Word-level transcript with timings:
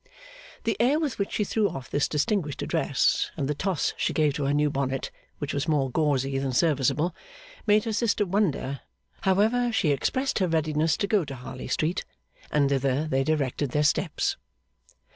The 0.63 0.75
air 0.79 0.99
with 0.99 1.19
which 1.19 1.33
she 1.33 1.43
threw 1.43 1.69
off 1.69 1.91
this 1.91 2.07
distinguished 2.07 2.63
address 2.63 3.29
and 3.37 3.47
the 3.47 3.53
toss 3.53 3.93
she 3.97 4.13
gave 4.13 4.33
to 4.33 4.45
her 4.45 4.51
new 4.55 4.71
bonnet 4.71 5.11
(which 5.37 5.53
was 5.53 5.67
more 5.67 5.91
gauzy 5.91 6.39
than 6.39 6.53
serviceable), 6.53 7.13
made 7.67 7.83
her 7.83 7.93
sister 7.93 8.25
wonder; 8.25 8.79
however, 9.21 9.71
she 9.71 9.91
expressed 9.91 10.39
her 10.39 10.47
readiness 10.47 10.97
to 10.97 11.05
go 11.05 11.23
to 11.23 11.35
Harley 11.35 11.67
Street, 11.67 12.03
and 12.49 12.67
thither 12.69 13.05
they 13.07 13.23
directed 13.23 13.69
their 13.73 13.83
steps. 13.83 14.37